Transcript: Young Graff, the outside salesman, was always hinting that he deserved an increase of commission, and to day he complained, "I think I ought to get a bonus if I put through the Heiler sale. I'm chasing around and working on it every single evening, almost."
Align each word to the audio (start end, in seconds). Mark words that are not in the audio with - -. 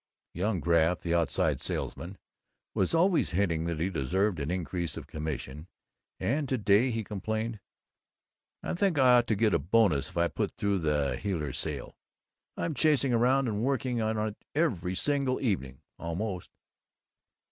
Young 0.33 0.61
Graff, 0.61 1.01
the 1.01 1.13
outside 1.13 1.61
salesman, 1.61 2.17
was 2.73 2.95
always 2.95 3.29
hinting 3.37 3.65
that 3.65 3.79
he 3.79 3.91
deserved 3.91 4.39
an 4.39 4.49
increase 4.49 4.97
of 4.97 5.05
commission, 5.05 5.67
and 6.19 6.49
to 6.49 6.57
day 6.57 6.89
he 6.89 7.03
complained, 7.03 7.59
"I 8.63 8.73
think 8.73 8.97
I 8.97 9.17
ought 9.19 9.27
to 9.27 9.35
get 9.35 9.53
a 9.53 9.59
bonus 9.59 10.09
if 10.09 10.17
I 10.17 10.27
put 10.27 10.55
through 10.57 10.79
the 10.79 11.19
Heiler 11.21 11.53
sale. 11.53 11.95
I'm 12.57 12.73
chasing 12.73 13.13
around 13.13 13.47
and 13.47 13.63
working 13.63 14.01
on 14.01 14.17
it 14.17 14.37
every 14.55 14.95
single 14.95 15.39
evening, 15.39 15.81
almost." 15.99 16.49